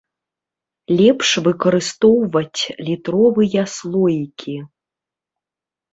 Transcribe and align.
Лепш 1.01 1.29
выкарыстоўваць 1.49 2.61
літровыя 2.89 3.61
слоікі. 3.77 4.57